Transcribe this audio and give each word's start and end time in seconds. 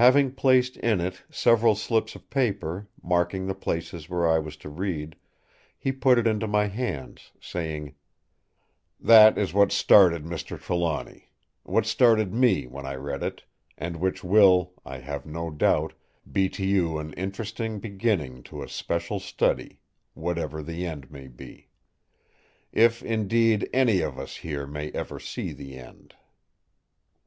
Having 0.00 0.32
placed 0.32 0.78
in 0.78 0.98
it 0.98 1.24
several 1.28 1.74
slips 1.74 2.14
of 2.14 2.30
paper, 2.30 2.88
marking 3.02 3.46
the 3.46 3.54
places 3.54 4.08
where 4.08 4.26
I 4.26 4.38
was 4.38 4.56
to 4.64 4.70
read, 4.70 5.14
he 5.78 5.92
put 5.92 6.18
it 6.18 6.26
into 6.26 6.46
my 6.46 6.68
hands, 6.68 7.32
saying: 7.38 7.94
"That 8.98 9.36
is 9.36 9.52
what 9.52 9.70
started 9.70 10.24
Mr. 10.24 10.58
Trelawny; 10.58 11.28
what 11.64 11.84
started 11.84 12.32
me 12.32 12.66
when 12.66 12.86
I 12.86 12.94
read 12.94 13.22
it; 13.22 13.44
and 13.76 13.96
which 13.98 14.24
will, 14.24 14.72
I 14.86 15.00
have 15.00 15.26
no 15.26 15.50
doubt, 15.50 15.92
be 16.32 16.48
to 16.48 16.64
you 16.64 16.96
an 16.96 17.12
interesting 17.12 17.78
beginning 17.78 18.44
to 18.44 18.62
a 18.62 18.70
special 18.70 19.20
study—whatever 19.20 20.62
the 20.62 20.86
end 20.86 21.10
may 21.10 21.28
be. 21.28 21.68
If, 22.72 23.02
indeed, 23.02 23.68
any 23.74 24.00
of 24.00 24.18
us 24.18 24.36
here 24.36 24.66
may 24.66 24.90
ever 24.92 25.20
see 25.20 25.52
the 25.52 25.76
end." 25.76 26.14